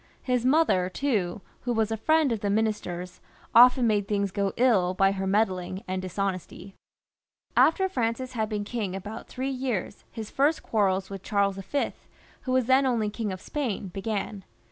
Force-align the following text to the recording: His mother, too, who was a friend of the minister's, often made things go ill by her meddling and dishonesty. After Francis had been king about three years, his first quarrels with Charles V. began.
His 0.23 0.43
mother, 0.43 0.89
too, 0.89 1.41
who 1.59 1.73
was 1.73 1.91
a 1.91 1.95
friend 1.95 2.31
of 2.31 2.39
the 2.39 2.49
minister's, 2.49 3.21
often 3.53 3.85
made 3.85 4.07
things 4.07 4.31
go 4.31 4.51
ill 4.57 4.95
by 4.95 5.11
her 5.11 5.27
meddling 5.27 5.83
and 5.87 6.01
dishonesty. 6.01 6.73
After 7.55 7.87
Francis 7.87 8.33
had 8.33 8.49
been 8.49 8.63
king 8.63 8.95
about 8.95 9.27
three 9.27 9.51
years, 9.51 10.03
his 10.09 10.31
first 10.31 10.63
quarrels 10.63 11.11
with 11.11 11.21
Charles 11.21 11.57
V. 11.57 11.91
began. 13.93 14.43